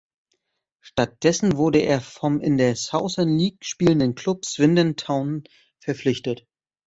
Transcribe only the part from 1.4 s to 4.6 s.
wurde er vom in der Southern League spielenden Klub